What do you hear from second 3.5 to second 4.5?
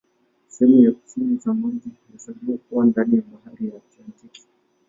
ya Antaktiki.